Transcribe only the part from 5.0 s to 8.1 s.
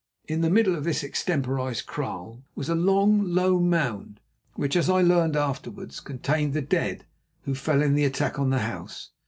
learned afterwards, contained the dead who fell in the